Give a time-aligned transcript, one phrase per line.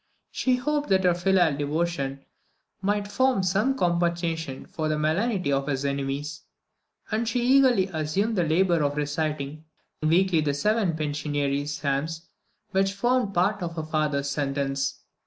[0.31, 2.25] She hoped that her filial devotion
[2.81, 6.41] might form some compensation for the malignity of his enemies,
[7.11, 9.63] and she eagerly assumed the labour of reciting
[10.01, 12.27] weekly the seven penitentiary psalms
[12.71, 15.01] which formed part of her father's sentence.